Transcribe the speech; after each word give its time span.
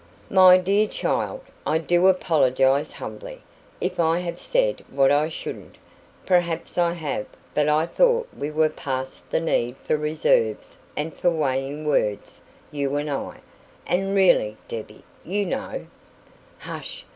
"My 0.31 0.57
dear 0.57 0.87
child, 0.87 1.41
I 1.63 1.77
do 1.77 2.07
apologise 2.07 2.91
humbly, 2.93 3.43
if 3.79 3.99
I 3.99 4.17
have 4.21 4.39
said 4.39 4.83
what 4.89 5.11
I 5.11 5.29
shouldn't. 5.29 5.75
Perhaps 6.25 6.75
I 6.79 6.93
have; 6.93 7.27
but 7.53 7.69
I 7.69 7.85
thought 7.85 8.27
we 8.35 8.49
were 8.49 8.69
past 8.69 9.29
the 9.29 9.39
need 9.39 9.77
for 9.77 9.95
reserves 9.95 10.75
and 10.97 11.13
for 11.13 11.29
weighing 11.29 11.85
words, 11.85 12.41
you 12.71 12.95
and 12.95 13.11
I. 13.11 13.41
And 13.85 14.15
really, 14.15 14.57
Debbie, 14.67 15.03
you 15.23 15.45
know" 15.45 15.85
"Hush!" 16.61 17.05